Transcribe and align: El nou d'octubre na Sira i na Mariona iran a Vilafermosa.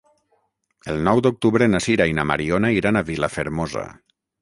El 0.93 1.01
nou 1.09 1.21
d'octubre 1.27 1.69
na 1.75 1.83
Sira 1.89 2.09
i 2.13 2.17
na 2.21 2.27
Mariona 2.33 2.75
iran 2.81 3.01
a 3.03 3.07
Vilafermosa. 3.15 3.89